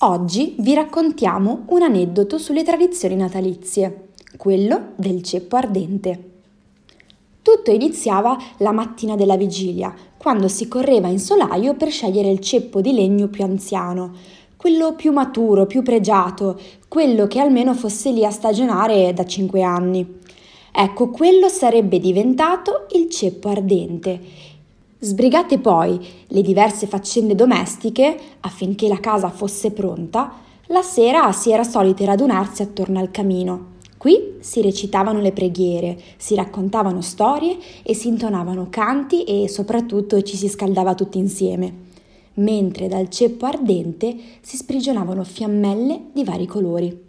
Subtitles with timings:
[0.00, 6.32] Oggi vi raccontiamo un aneddoto sulle tradizioni natalizie, quello del ceppo ardente.
[7.40, 12.82] Tutto iniziava la mattina della vigilia, quando si correva in solaio per scegliere il ceppo
[12.82, 14.12] di legno più anziano,
[14.58, 20.18] quello più maturo, più pregiato, quello che almeno fosse lì a stagionare da cinque anni.
[20.72, 24.20] Ecco, quello sarebbe diventato il ceppo ardente
[24.98, 30.32] Sbrigate poi le diverse faccende domestiche affinché la casa fosse pronta,
[30.68, 33.74] la sera si era solite radunarsi attorno al camino.
[33.98, 40.36] Qui si recitavano le preghiere, si raccontavano storie e si intonavano canti e soprattutto ci
[40.36, 41.74] si scaldava tutti insieme,
[42.34, 47.04] mentre dal ceppo ardente si sprigionavano fiammelle di vari colori.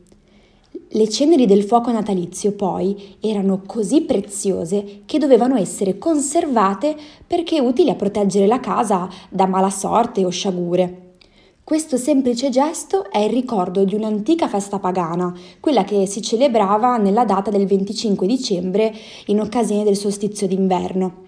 [0.97, 6.95] Le ceneri del fuoco natalizio poi erano così preziose che dovevano essere conservate
[7.27, 11.17] perché utili a proteggere la casa da mala sorte o sciagure.
[11.63, 17.26] Questo semplice gesto è il ricordo di un'antica festa pagana, quella che si celebrava nella
[17.26, 18.91] data del 25 dicembre
[19.27, 21.26] in occasione del solstizio d'inverno.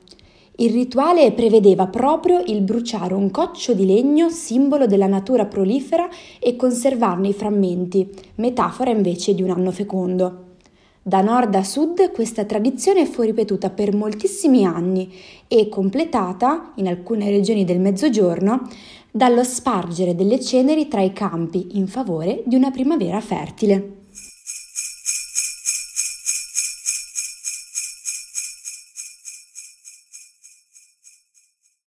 [0.60, 6.58] Il rituale prevedeva proprio il bruciare un coccio di legno, simbolo della natura prolifera, e
[6.58, 10.48] conservarne i frammenti, metafora invece di un anno fecondo.
[11.02, 15.10] Da nord a sud questa tradizione fu ripetuta per moltissimi anni
[15.48, 18.68] e completata, in alcune regioni del Mezzogiorno,
[19.10, 23.99] dallo spargere delle ceneri tra i campi in favore di una primavera fertile.